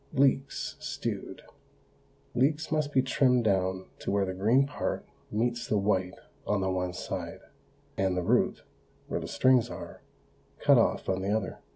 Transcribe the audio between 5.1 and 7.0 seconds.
meets the white on the one